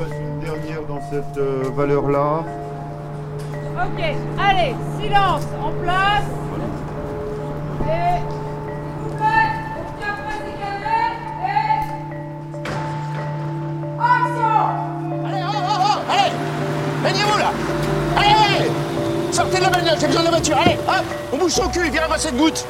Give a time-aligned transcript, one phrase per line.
[0.00, 2.44] En refasse une dernière dans cette euh, valeur-là.
[3.76, 4.02] Ok,
[4.38, 6.24] allez, silence, en place.
[7.82, 8.20] Et...
[9.22, 9.50] Et...
[15.26, 15.76] Allez, oh, oh,
[17.34, 17.50] oh, là?
[18.16, 18.70] Allez, allez
[19.32, 21.90] Sortez de la bagnole, j'ai besoin de la voiture, allez, hop On bouge son cul,
[21.90, 22.66] viens ramasser de gouttes.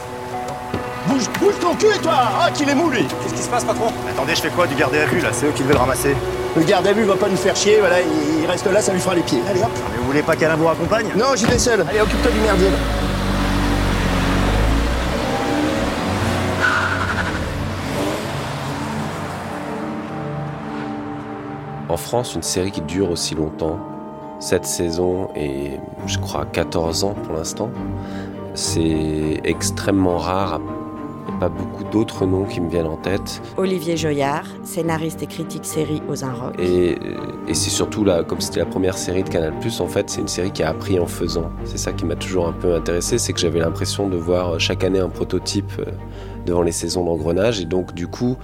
[1.06, 2.12] Bouge, bouge ton cul, toi.
[2.41, 3.05] Ah, qu'il est mou, lui.
[3.05, 3.92] Qu'est-ce qui se passe, patron?
[4.09, 5.31] Attendez, je fais quoi du garder à vue, là?
[5.33, 6.15] C'est eux qui devaient le ramasser.
[6.56, 8.93] Le garde à vue va pas nous faire chier, voilà, il il reste là, ça
[8.93, 9.41] lui fera les pieds.
[9.48, 11.84] Allez, hop Mais vous voulez pas qu'Alain vous raccompagne Non, j'y vais seul.
[11.89, 12.69] Allez, occupe-toi du merdier.
[21.89, 23.78] En France, une série qui dure aussi longtemps,
[24.39, 27.71] cette saison et je crois 14 ans pour l'instant,
[28.55, 30.61] c'est extrêmement rare.
[31.31, 33.41] Il n'y a pas beaucoup d'autres noms qui me viennent en tête.
[33.56, 36.17] Olivier Joyard, scénariste et critique série aux.
[36.59, 36.98] Et,
[37.47, 40.28] et c'est surtout là, comme c'était la première série de Canal+, en fait, c'est une
[40.28, 41.50] série qui a appris en faisant.
[41.64, 44.83] C'est ça qui m'a toujours un peu intéressé, c'est que j'avais l'impression de voir chaque
[44.83, 45.84] année un prototype euh,
[46.47, 48.37] devant les saisons d'engrenage, et donc du coup,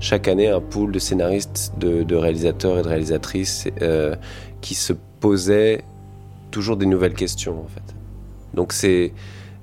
[0.00, 4.16] chaque année un pool de scénaristes, de, de réalisateurs et de réalisatrices euh,
[4.62, 5.84] qui se posaient
[6.50, 7.94] toujours des nouvelles questions, en fait.
[8.54, 9.12] Donc c'est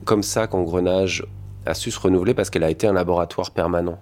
[0.05, 1.25] comme ça qu'Engrenage
[1.69, 3.99] a su se renouveler parce qu'elle a été un laboratoire permanent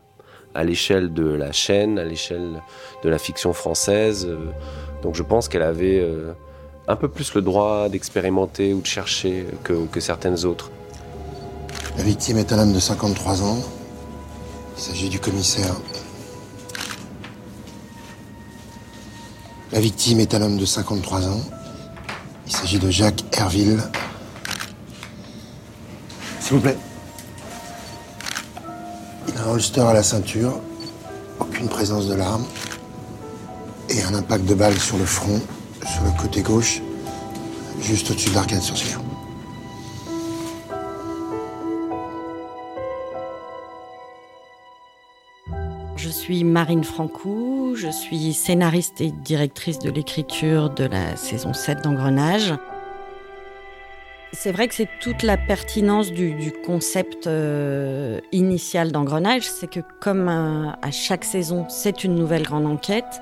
[0.56, 2.62] à l'échelle de la chaîne, à l'échelle
[3.04, 4.26] de la fiction française.
[4.28, 4.38] Euh,
[5.04, 6.34] Donc je pense qu'elle avait euh,
[6.88, 10.72] un peu plus le droit d'expérimenter ou de chercher que, que certaines autres.
[11.98, 13.60] La victime est un homme de 53 ans.
[14.78, 15.76] Il s'agit du commissaire.
[19.72, 21.42] La victime est un homme de 53 ans.
[22.46, 23.82] Il s'agit de Jacques Herville.
[26.40, 26.78] S'il vous plaît.
[29.48, 30.60] Un holster à la ceinture,
[31.40, 32.44] aucune présence de l'arme,
[33.90, 35.40] et un impact de balle sur le front,
[35.86, 36.82] sur le côté gauche,
[37.80, 39.00] juste au-dessus de l'arcade sourcilière.
[45.96, 51.86] Je suis Marine Francou, je suis scénariste et directrice de l'écriture de la saison 7
[51.86, 52.54] d'Engrenage.
[54.34, 60.28] C'est vrai que c'est toute la pertinence du, concept euh, initial d'Engrenage, c'est que comme
[60.28, 63.22] euh, à chaque saison, c'est une nouvelle grande enquête,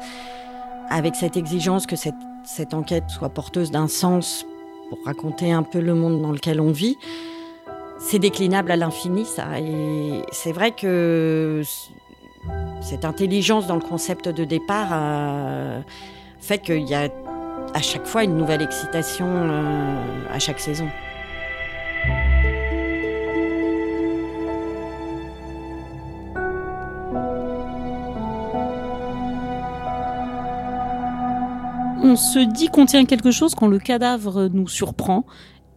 [0.90, 4.46] avec cette exigence que cette, cette enquête soit porteuse d'un sens
[4.90, 6.98] pour raconter un peu le monde dans lequel on vit,
[8.00, 9.60] c'est déclinable à l'infini, ça.
[9.60, 11.62] Et c'est vrai que
[12.82, 15.82] cette intelligence dans le concept de départ euh,
[16.40, 17.10] fait qu'il y a
[17.74, 19.96] à chaque fois une nouvelle excitation euh,
[20.30, 20.90] à chaque saison.
[32.04, 35.26] On se dit qu'on tient quelque chose quand le cadavre nous surprend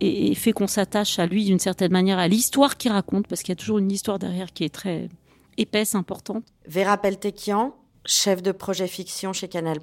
[0.01, 3.51] et fait qu'on s'attache à lui d'une certaine manière, à l'histoire qu'il raconte, parce qu'il
[3.51, 5.09] y a toujours une histoire derrière qui est très
[5.57, 6.45] épaisse, importante.
[6.67, 7.75] Vera Peltekian,
[8.09, 9.79] chef de projet fiction chez Canal+.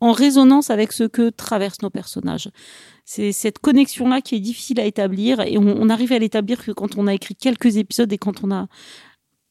[0.00, 2.50] En résonance avec ce que traversent nos personnages.
[3.04, 6.96] C'est cette connexion-là qui est difficile à établir et on, arrive à l'établir que quand
[6.96, 8.66] on a écrit quelques épisodes et quand on a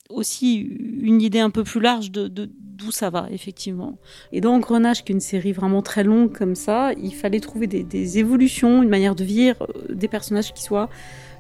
[0.10, 4.00] aussi une idée un peu plus large de d'où ça va, effectivement.
[4.32, 7.68] Et dans Engrenage, qui est une série vraiment très longue comme ça, il fallait trouver
[7.68, 10.90] des, des évolutions, une manière de vivre euh, des personnages qui soient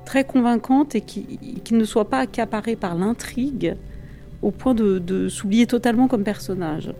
[0.05, 3.75] très convaincantes et qui, qui ne soient pas accaparés par l'intrigue
[4.43, 6.91] au point de, de s'oublier totalement comme personnage.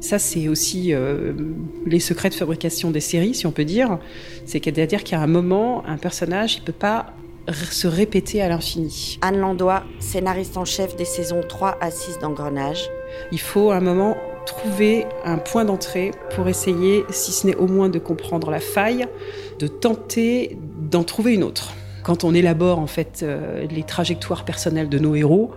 [0.00, 1.32] Ça, c'est aussi euh,
[1.84, 3.98] les secrets de fabrication des séries, si on peut dire.
[4.46, 7.12] C'est qu'à dire qu'il y a un moment, un personnage, il peut pas
[7.52, 9.18] se répéter à l'infini.
[9.22, 12.88] Anne Landois, scénariste en chef des saisons 3 à 6 d'Engrenage.
[13.32, 14.16] Il faut à un moment
[14.46, 19.06] trouver un point d'entrée pour essayer, si ce n'est au moins de comprendre la faille,
[19.58, 20.58] de tenter
[20.90, 21.74] d'en trouver une autre.
[22.02, 25.52] Quand on élabore en fait euh, les trajectoires personnelles de nos héros,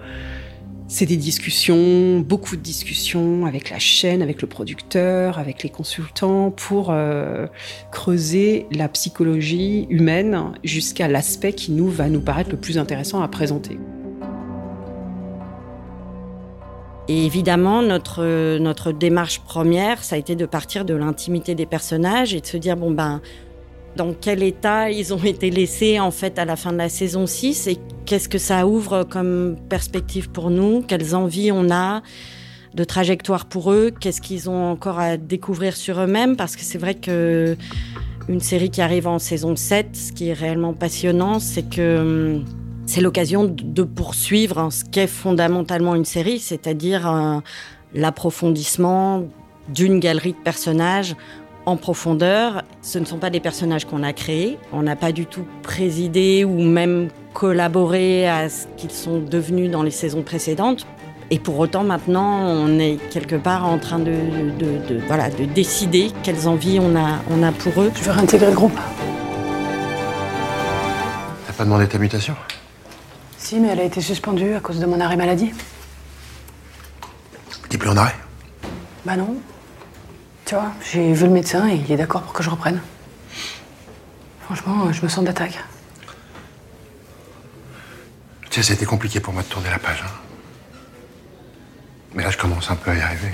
[0.94, 6.52] C'est des discussions, beaucoup de discussions avec la chaîne, avec le producteur, avec les consultants
[6.52, 7.48] pour euh,
[7.94, 13.30] creuser la psychologie humaine jusqu'à l'aspect qui nous va nous paraître le plus intéressant à
[13.30, 13.80] présenter.
[17.08, 22.34] Et évidemment, notre, notre démarche première, ça a été de partir de l'intimité des personnages
[22.34, 23.22] et de se dire, bon ben,
[23.96, 27.28] dans quel état ils ont été laissés en fait à la fin de la saison
[27.28, 32.02] 6 et qu'est-ce que ça ouvre comme perspective pour nous, quelles envies on a
[32.74, 36.38] de trajectoire pour eux, qu'est-ce qu'ils ont encore à découvrir sur eux-mêmes?
[36.38, 37.58] Parce que c'est vrai que
[38.30, 42.46] une série qui arrive en saison 7, ce qui est réellement passionnant, c'est que hum,
[42.86, 47.40] c'est l'occasion de poursuivre ce qu'est fondamentalement une série, c'est-à-dire euh,
[47.94, 49.28] l'approfondissement
[49.70, 51.16] d'une galerie de personnages
[51.66, 52.64] en profondeur.
[52.82, 54.58] Ce ne sont pas des personnages qu'on a créés.
[54.74, 59.84] On n'a pas du tout présidé ou même collaboré à ce qu'ils sont devenus dans
[59.84, 60.86] les saisons précédentes.
[61.30, 64.14] Et pour autant, maintenant, on est quelque part en train de,
[65.08, 67.92] voilà, de décider quelles envies on a, on a pour eux.
[67.96, 68.78] Je veux réintégrer le groupe.
[71.48, 72.36] T'as pas demandé ta mutation?
[73.38, 75.52] Si, mais elle a été suspendue à cause de mon arrêt maladie.
[77.70, 78.16] T'es plus en arrêt?
[79.06, 79.38] Bah non.
[80.52, 82.82] Tu vois, j'ai vu le médecin et il est d'accord pour que je reprenne.
[84.42, 85.58] Franchement, je me sens d'attaque.
[88.50, 90.04] Tu sais, c'était compliqué pour moi de tourner la page.
[90.06, 90.12] hein.
[92.14, 93.32] Mais là, je commence un peu à y arriver.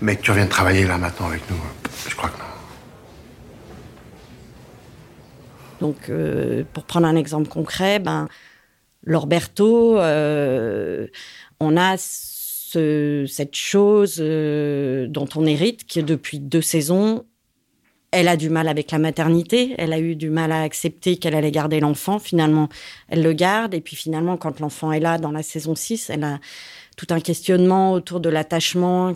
[0.00, 1.60] Mais que tu reviennes travailler là maintenant avec nous,
[2.08, 2.44] je crois que non.
[5.86, 8.26] Donc, euh, pour prendre un exemple concret, ben,
[9.04, 11.06] Lorberto, euh,
[11.60, 11.96] on a
[12.76, 17.24] ce- cette chose euh, dont on hérite, qui depuis deux saisons,
[18.10, 21.34] elle a du mal avec la maternité, elle a eu du mal à accepter qu'elle
[21.34, 22.18] allait garder l'enfant.
[22.18, 22.68] Finalement,
[23.08, 23.74] elle le garde.
[23.74, 26.38] Et puis finalement, quand l'enfant est là dans la saison 6, elle a
[26.96, 29.14] tout un questionnement autour de l'attachement.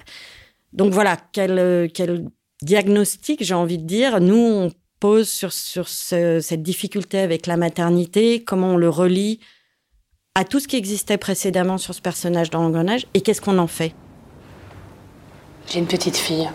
[0.72, 2.26] Donc voilà, quel, euh, quel
[2.62, 7.56] diagnostic, j'ai envie de dire, nous, on pose sur, sur ce- cette difficulté avec la
[7.56, 9.40] maternité, comment on le relie
[10.36, 13.66] à tout ce qui existait précédemment sur ce personnage dans l'engrenage, et qu'est-ce qu'on en
[13.66, 13.92] fait?
[15.66, 16.48] J'ai une petite fille.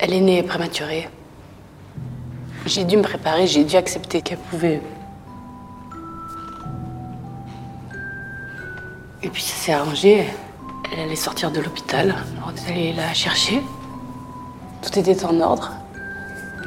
[0.00, 1.08] Elle est née prématurée.
[2.66, 4.82] J'ai dû me préparer, j'ai dû accepter qu'elle pouvait.
[9.22, 10.26] Et puis ça s'est arrangé.
[10.92, 12.16] Elle allait sortir de l'hôpital.
[12.44, 13.62] On allé la chercher.
[14.82, 15.72] Tout était en ordre.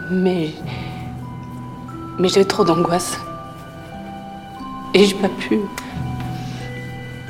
[0.09, 0.51] Mais.
[2.17, 3.17] Mais j'avais trop d'angoisse.
[4.93, 5.59] Et j'ai pas pu.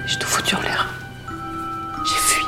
[0.08, 1.00] J'ai tout foutu en l'air.
[2.06, 2.46] J'ai fui.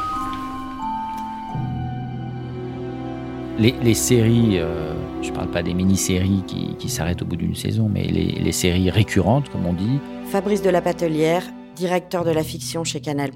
[3.60, 7.56] Les, les séries, euh, je parle pas des mini-séries qui, qui s'arrêtent au bout d'une
[7.56, 10.00] saison, mais les, les séries récurrentes, comme on dit,
[10.32, 11.44] Fabrice de la Patelière,
[11.76, 13.32] directeur de la fiction chez Canal+.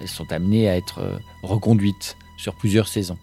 [0.00, 3.16] elles sont amenées à être euh, reconduites sur plusieurs saisons.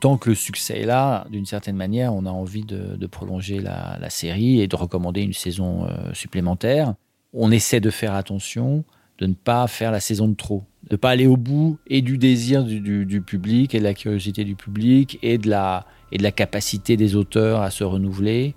[0.00, 4.10] Tant que le succès est là, d'une certaine manière, on a envie de, prolonger la,
[4.10, 6.94] série et de recommander une saison euh, supplémentaire.
[7.32, 8.84] On essaie de faire attention
[9.18, 12.02] de ne pas faire la saison de trop, de ne pas aller au bout et
[12.02, 16.22] du désir du, public et de la curiosité du public et de, la, et de
[16.22, 18.54] la capacité des auteurs à se renouveler.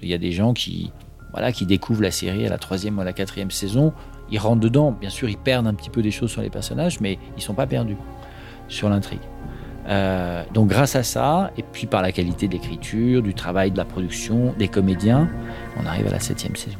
[0.00, 0.92] Il y a des gens qui,
[1.32, 3.92] voilà, qui découvrent la série à la troisième ou à la quatrième saison.
[4.30, 7.00] Ils rentrent dedans, bien sûr, ils perdent un petit peu des choses sur les personnages,
[7.00, 7.96] mais ils sont pas perdus
[8.68, 9.20] sur l'intrigue.
[9.88, 13.78] Euh, donc grâce à ça, et puis par la qualité de l'écriture, du travail de
[13.78, 15.28] la production, des comédiens,
[15.80, 16.78] on arrive à la septième saison.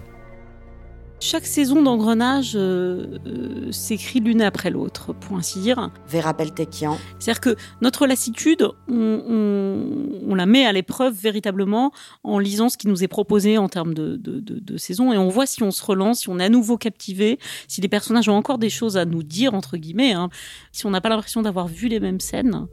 [1.20, 5.90] Chaque saison d'engrenage euh, euh, s'écrit l'une après l'autre, pour ainsi dire.
[6.06, 6.96] Vera Peltekian.
[7.18, 8.94] C'est-à-dire que notre lassitude, on,
[9.28, 11.90] on- on la met à l'épreuve véritablement
[12.22, 15.18] en lisant ce qui nous est proposé en termes de, de, de, de saison et
[15.18, 18.28] on voit si on se relance, si on est à nouveau captivé, si les personnages
[18.28, 20.28] ont encore des choses à nous dire, entre guillemets, hein,
[20.70, 22.66] si on n'a pas l'impression d'avoir vu les mêmes scènes.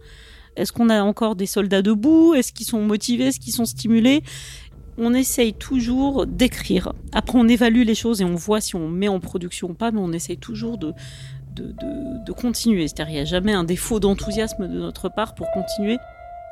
[0.57, 2.33] Est-ce qu'on a encore des soldats debout?
[2.33, 3.25] Est-ce qu'ils sont motivés?
[3.25, 4.23] Est-ce qu'ils sont stimulés?
[4.97, 6.93] On essaye toujours d'écrire.
[7.11, 9.91] Après, on évalue les choses et on voit si on met en production ou pas,
[9.91, 10.93] mais on essaye toujours de,
[11.55, 11.73] de,
[12.25, 12.87] de- continuer.
[12.87, 15.97] C'est-à-dire, il n'y a jamais un défaut d'enthousiasme de notre part pour continuer.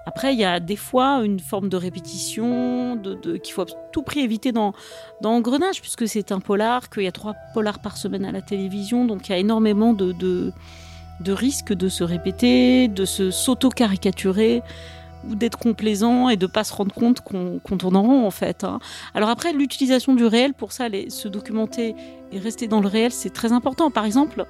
[0.05, 2.99] Après, il y a des fois une forme de répétition
[3.41, 4.73] qu'il faut à tout prix éviter dans,
[5.21, 8.41] dans Engrenage, puisque c'est un polar, qu'il y a trois polars par semaine à la
[8.41, 10.51] télévision, donc il y a énormément de, de,
[11.21, 14.61] de risques de se répéter, de se s'auto-caricaturer
[15.29, 18.63] ou d'être complaisant et de pas se rendre compte qu'on tourne en rond en fait.
[18.63, 18.79] hein.
[19.13, 21.95] Alors après, l'utilisation du réel, pour ça, les- se documenter
[22.31, 23.91] et rester dans le réel, c'est très important.
[23.91, 24.45] Par exemple,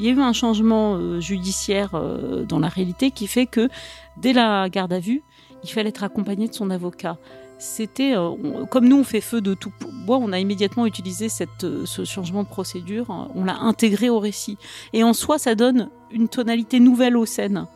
[0.00, 3.68] il y a eu un changement euh, judiciaire euh, dans la réalité qui fait que
[4.16, 5.22] dès la garde à vue,
[5.64, 7.18] il fallait être accompagné de son avocat.
[7.58, 9.70] c'était euh, comme nous on fait feu de tout
[10.04, 13.06] bois, on a immédiatement utilisé cette, ce changement de procédure,
[13.36, 14.58] on l'a intégré au récit.
[14.92, 17.66] Et en soi, ça donne une tonalité nouvelle aux scènes,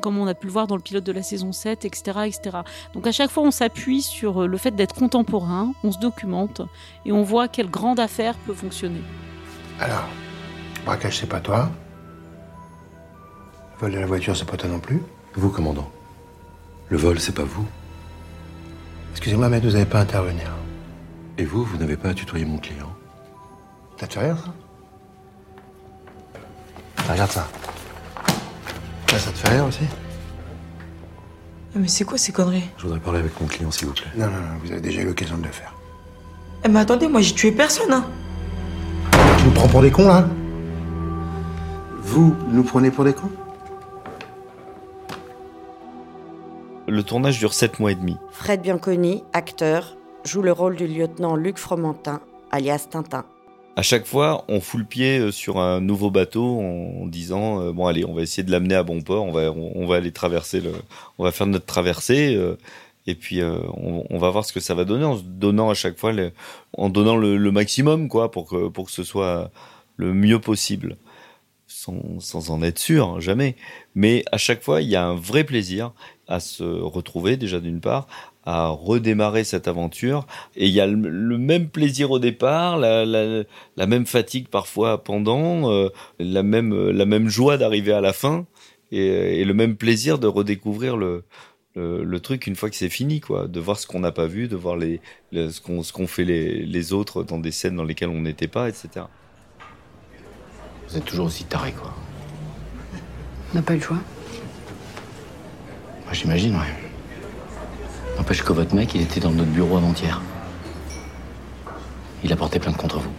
[0.00, 2.20] comme on a pu le voir dans le pilote de la saison 7, etc.
[2.26, 2.58] etc.
[2.94, 6.62] Donc à chaque fois, on s'appuie sur le fait d'être contemporain, on se documente
[7.04, 9.02] et on voit quelle grande affaire peut fonctionner.
[9.80, 10.08] Alors,
[10.84, 11.70] braquage, c'est pas toi.
[13.74, 15.02] Le vol de la voiture, c'est pas toi non plus.
[15.34, 15.90] Vous, commandant.
[16.88, 17.66] Le vol, c'est pas vous.
[19.10, 20.50] Excusez-moi, mais vous n'avez pas à intervenir.
[21.38, 22.90] Et vous, vous n'avez pas à tutoyer mon client.
[24.00, 24.54] Ça te fait rire, ça?
[26.96, 27.48] Ah, Regarde ça.
[29.16, 29.84] Ça, ça te fait rire aussi
[31.74, 32.68] Mais c'est quoi ces conneries?
[32.76, 34.10] Je voudrais parler avec mon client, s'il vous plaît.
[34.14, 35.72] Non, non, non, vous avez déjà eu l'occasion de le faire.
[36.64, 38.04] Eh mais attendez, moi j'ai tué personne, hein
[39.38, 40.28] Tu nous prends pour des cons, là
[42.02, 43.30] Vous nous prenez pour des cons?
[46.86, 48.18] Le tournage dure 7 mois et demi.
[48.32, 52.20] Fred Bianconi, acteur, joue le rôle du lieutenant Luc Fromentin,
[52.50, 53.24] alias Tintin.
[53.78, 57.72] À chaque fois, on fout le pied euh, sur un nouveau bateau en disant euh,
[57.72, 60.72] bon allez, on va essayer de l'amener à bon port, on va aller traverser le,
[61.18, 62.56] on va faire notre traversée euh,
[63.06, 66.12] et puis on, va voir ce que ça va donner en donnant à chaque fois
[66.72, 69.52] en donnant le, maximum quoi pour que ce soit
[69.96, 70.96] le mieux possible.
[71.68, 73.54] Sans, sans en être sûr jamais.
[73.94, 75.92] Mais à chaque fois il y a un vrai plaisir
[76.26, 78.08] à se retrouver déjà d'une part,
[78.46, 80.26] à redémarrer cette aventure.
[80.54, 83.42] Et il y a le, même plaisir au départ, la, la,
[83.76, 85.88] la même fatigue parfois pendant, euh,
[86.18, 88.46] la, même, la même joie d'arriver à la fin,
[88.92, 91.24] et, et, le même plaisir de redécouvrir le,
[91.74, 94.26] le, le truc une fois que c'est fini, quoi, de voir ce qu'on n'a pas
[94.26, 95.00] vu, de voir les,
[95.32, 98.48] ce qu'on ce qu'on fait les, les autres dans des scènes dans lesquelles on n'était
[98.48, 99.06] pas, etc.
[100.88, 101.92] Vous êtes toujours aussi taré, quoi.
[103.52, 103.98] On n'a pas eu le choix.
[106.12, 106.85] J'imagine, ouais.
[108.16, 110.20] N'empêche que votre mec, il était dans notre bureau avant-hier.
[112.24, 113.10] Il a porté plainte contre vous.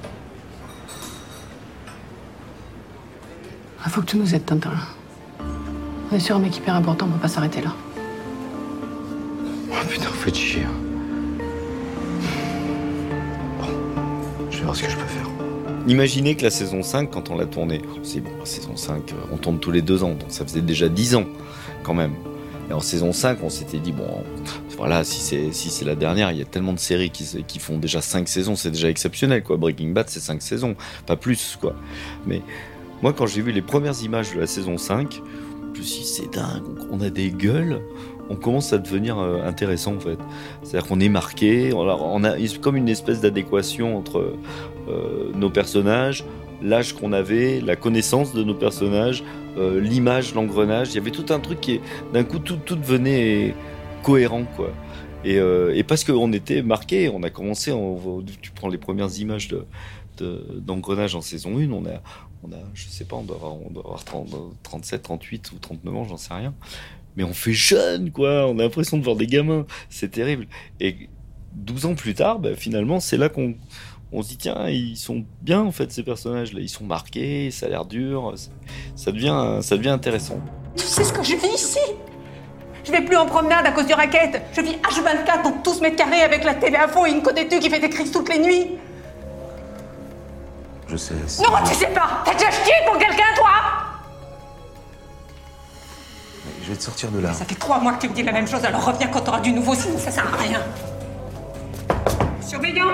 [3.80, 4.72] Il ah, faut que tu nous aides, Tintin.
[6.12, 7.74] On est sur un mec hyper important, on peut pas s'arrêter là.
[9.70, 10.64] Oh putain, vous faites chier.
[10.64, 11.44] Hein.
[13.60, 13.68] Bon,
[14.50, 15.28] je vais voir ce que je peux faire.
[15.88, 19.38] Imaginez que la saison 5, quand on l'a tournée, c'est bon, la saison 5, on
[19.38, 21.26] tourne tous les deux ans, donc ça faisait déjà 10 ans,
[21.84, 22.14] quand même.
[22.70, 24.24] Et en saison 5, on s'était dit, bon,
[24.78, 28.00] voilà, si c'est si la dernière, il y a tellement de séries qui, font déjà
[28.00, 29.58] 5 saisons, c'est déjà exceptionnel, quoi.
[29.58, 30.76] Breaking Bad, c'est 5 saisons,
[31.08, 31.76] pas plus, quoi.
[32.28, 32.42] Mais
[33.02, 35.20] moi, quand j'ai vu les premières images de la saison 5,
[35.74, 37.82] je me suis dit, c'est dingue, on a des gueules,
[38.30, 40.20] on commence à devenir euh, intéressant, en fait.
[40.62, 44.36] C'est-à-dire qu'on est marqué, on a, a comme une espèce d'adéquation entre
[44.90, 46.24] euh, nos personnages,
[46.62, 49.24] l'âge qu'on avait, la connaissance de nos personnages,
[49.58, 50.90] euh, l'image, l'engrenage.
[50.92, 51.82] Il y avait tout un truc qui,
[52.14, 53.56] d'un coup, tout, tout devenait
[54.08, 54.72] cohérent, quoi.
[55.26, 59.20] Et, euh, et parce qu'on était marqué, on a commencé, on, tu prends les premières
[59.20, 59.66] images de,
[60.60, 62.02] d'engrenage en saison 1, on a,
[62.44, 64.30] on a, je sais pas, on doit avoir, on doit avoir 30,
[64.64, 66.54] 37, 38 ou 39 ans, j'en sais rien.
[67.18, 68.48] Mais on fait jeune, quoi.
[68.48, 69.66] On a l'impression de voir des gamins.
[69.90, 70.48] C'est terrible.
[70.80, 71.10] Et
[71.56, 73.56] 12 ans plus tard, bah, finalement, c'est là qu'on,
[74.14, 77.52] on se dit tiens ils sont bien en fait ces personnages là ils sont marqués
[77.52, 78.36] ça a l'air dur
[78.96, 80.40] ça devient ça devient intéressant
[80.78, 81.80] tu sais ce que je vis ici?
[82.88, 85.98] Je vais plus en promenade à cause du raquette je vis H24 dans tous mètres
[85.98, 88.40] carrés avec la télé à fond et une côte qui fait des crises toutes les
[88.40, 88.68] nuits.
[90.88, 92.22] Je sais non tu sais pas.
[92.24, 93.50] T'as déjà chié pour quelqu'un toi?
[96.64, 97.34] Je vais te sortir de là.
[97.34, 99.42] Ça fait trois mois que tu me dis la même chose alors reviens quand t'auras
[99.42, 100.62] du nouveau sinon ça sert à rien.
[102.42, 102.86] Surveillant.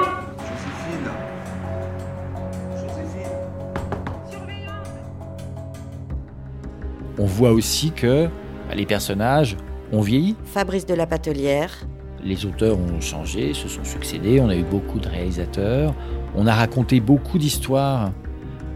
[7.19, 8.25] On voit aussi que
[8.67, 9.55] bah, les personnages
[9.93, 10.35] ont vieilli.
[10.45, 11.87] Fabrice de la Patelière.
[12.23, 15.93] Les auteurs ont changé, se sont succédés, on a eu beaucoup de réalisateurs,
[16.35, 18.11] on a raconté beaucoup d'histoires.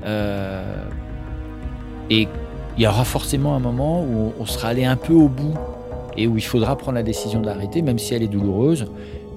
[0.06, 0.84] Euh,
[2.10, 2.28] et
[2.78, 5.56] il y aura forcément un moment où on sera allé un peu au bout
[6.16, 8.88] et où il faudra prendre la décision d'arrêter, même si elle est douloureuse.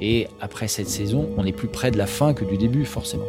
[0.01, 3.25] Et après cette saison, on est plus près de la fin que du début, forcément.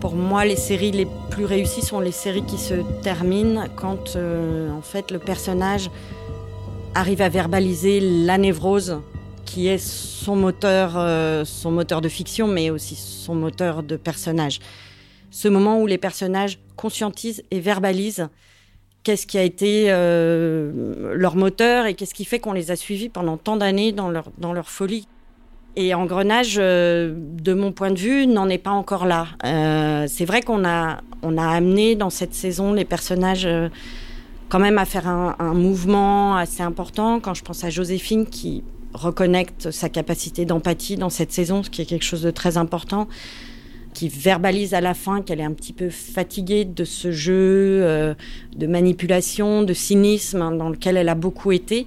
[0.00, 4.70] Pour moi, les séries les plus réussies sont les séries qui se terminent quand, euh,
[4.70, 5.90] en fait, le personnage
[6.94, 9.02] arrive à verbaliser la névrose
[9.44, 14.60] qui est son moteur, euh, son moteur de fiction, mais aussi son moteur de personnage.
[15.30, 18.28] Ce moment où les personnages conscientisent et verbalisent
[19.02, 23.10] qu'est-ce qui a été euh, leur moteur et qu'est-ce qui fait qu'on les a suivis
[23.10, 25.06] pendant tant d'années dans leur folie.
[25.76, 29.28] Et Engrenage, euh, de mon point de vue, n'en est pas encore là.
[29.44, 33.68] Euh, c'est vrai qu'on a, on a amené dans cette saison les personnages euh,
[34.48, 37.20] quand même à faire un, mouvement assez important.
[37.20, 41.82] Quand je pense à Joséphine qui reconnecte sa capacité d'empathie dans cette saison, ce qui
[41.82, 43.06] est quelque chose de très important,
[43.94, 48.16] qui verbalise à la fin qu'elle est un petit peu fatiguée de ce jeu
[48.56, 51.86] de manipulation, de cynisme hein, dans lequel elle a beaucoup été.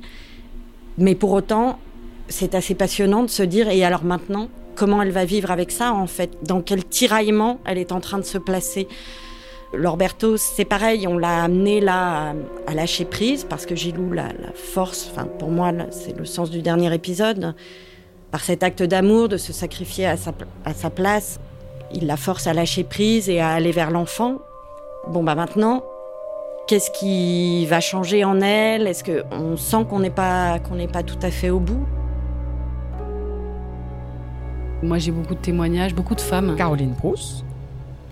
[0.97, 1.79] Mais pour autant,
[2.27, 5.93] c'est assez passionnant de se dire, et alors maintenant, comment elle va vivre avec ça
[5.93, 6.31] en fait?
[6.43, 8.87] Dans quel tiraillement elle est en train de se placer?
[9.73, 12.35] Lorberto, c'est pareil, on l'a amené là
[12.67, 16.51] à, lâcher prise parce que Gilou, la, la force, enfin pour moi, c'est le sens
[16.51, 17.55] du dernier épisode,
[18.29, 20.31] par cet acte d'amour, de se sacrifier à sa,
[20.65, 21.39] à sa place,
[21.93, 24.39] il la force à lâcher prise et à aller vers l'enfant.
[25.07, 25.83] Bon bah maintenant,
[26.67, 28.87] qu'est-ce qui va changer en elle?
[28.87, 31.85] Est-ce qu'on sent qu'on n'est pas qu'on n'est pas tout à fait au bout?
[34.83, 36.55] Moi, j'ai beaucoup de témoignages, beaucoup de femmes.
[36.57, 37.43] Caroline Brousse,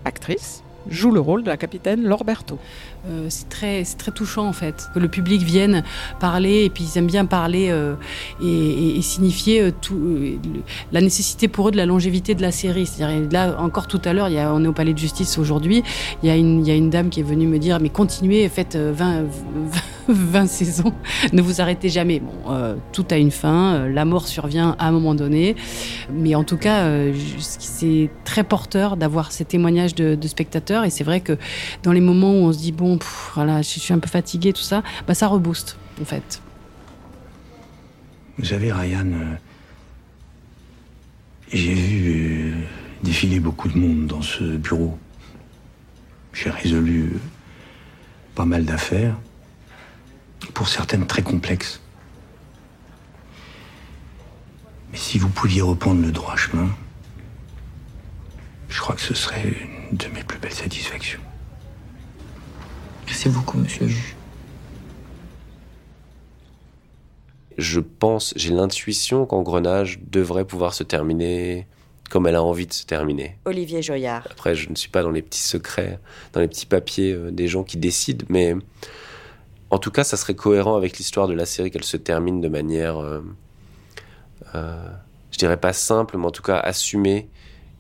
[0.06, 2.58] actrice, joue le rôle de la capitaine Lorberto.
[3.08, 5.84] Euh, c'est très, très touchant en fait que le public vienne
[6.20, 7.94] parler et puis ils aiment bien parler euh,
[8.42, 10.00] et, et- et signifier euh, tout,
[10.92, 12.86] la nécessité pour eux de la longévité de la série.
[12.88, 15.84] C'est-à-dire là encore tout à l'heure, on est au palais de justice aujourd'hui,
[16.24, 17.90] il y a une, il y a une dame qui est venue me dire mais
[17.90, 19.24] continuez, faites euh, 20,
[20.12, 20.94] 20 saisons,
[21.34, 22.20] ne vous arrêtez jamais.
[22.20, 25.56] Bon, euh, tout a une fin, euh, la mort survient à un moment donné,
[26.12, 30.84] mais en tout cas euh, c'est très porteur d'avoir ces témoignages de, spectateurs.
[30.84, 31.38] Et c'est vrai que
[31.84, 33.00] dans les moments où on se dit bon
[33.34, 36.42] voilà je suis un peu fatigué tout ça bah ça rebooste en fait.
[38.38, 39.08] Vous savez, Ryan,
[41.52, 42.54] j'ai vu
[43.04, 44.98] défiler beaucoup de monde dans ce bureau.
[46.34, 47.20] J'ai résolu
[48.36, 49.16] pas mal d'affaires,
[50.54, 51.82] pour certaines très complexes.
[54.92, 56.70] Mais si vous pouviez reprendre le droit chemin,
[58.70, 59.48] je crois que ce serait
[59.92, 61.20] une de mes plus belles satisfactions.
[63.06, 64.16] Merci beaucoup, monsieur le juge.
[67.58, 71.68] Je pense, j'ai l'intuition qu'Engrenage devrait pouvoir se terminer
[72.10, 73.38] comme elle a envie de se terminer.
[73.46, 74.28] Olivier Joyard.
[74.30, 75.98] Après, je ne suis pas dans les petits secrets,
[76.34, 78.54] dans les petits papiers euh, des gens qui décident, mais
[79.72, 82.50] en tout cas, ça serait cohérent avec l'histoire de la série qu'elle se termine de
[82.50, 83.22] manière, euh,
[84.54, 84.86] euh,
[85.32, 87.30] je dirais pas simple, mais en tout cas assumée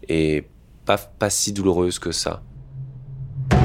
[0.08, 0.48] et
[0.86, 2.42] pas, pas si douloureuse que ça.
[3.52, 3.60] S'il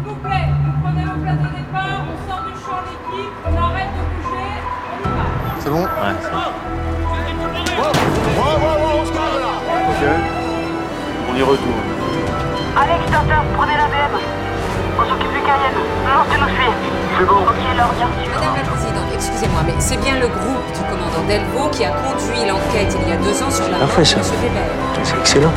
[0.00, 3.92] vous plaît, vous prenez vos places de départ, on sort du champ d'équipe, on arrête
[3.92, 4.48] de bouger,
[5.04, 5.60] on.
[5.60, 5.82] C'est bon?
[5.82, 6.38] Ouais, c'est bon.
[7.76, 9.52] Ouais, ouais, ouais, on se calme là
[9.90, 10.02] Ok.
[11.30, 11.84] On y retourne.
[12.76, 14.18] Allez, extincteur, prenez la BM.
[14.96, 15.78] On s'occupe du Cayenne.
[16.06, 16.93] Non, tu nous suis.
[17.16, 17.42] C'est bon.
[17.42, 18.34] Ok, alors bien sûr.
[18.34, 22.48] Madame la Présidente, excusez-moi, mais c'est bien le groupe du commandant Delvaux qui a conduit
[22.48, 24.02] l'enquête il y a deux ans sur la mort de.
[24.02, 24.62] Weber.
[25.04, 25.52] C'est excellent.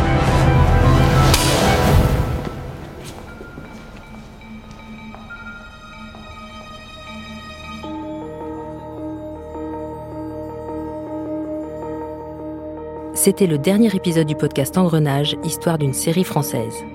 [13.16, 16.86] C'était le dernier épisode du podcast Engrenage, histoire d'une série française.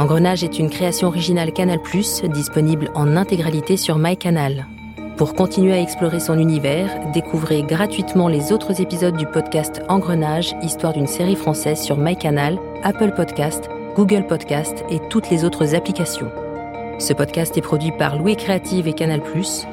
[0.00, 1.78] Engrenage est une création originale Canal+,
[2.32, 4.66] disponible en intégralité sur MyCanal.
[5.18, 10.94] Pour continuer à explorer son univers, découvrez gratuitement les autres épisodes du podcast Engrenage, histoire
[10.94, 16.32] d'une série française sur MyCanal, Apple Podcast, Google Podcast et toutes les autres applications.
[16.98, 19.20] Ce podcast est produit par Louis Créative et Canal+.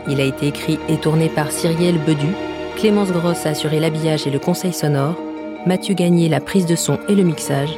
[0.10, 2.34] Il a été écrit et tourné par Cyrielle Bedu.
[2.76, 5.16] Clémence Grosse a assuré l'habillage et le conseil sonore.
[5.66, 7.78] Mathieu Gagné la prise de son et le mixage.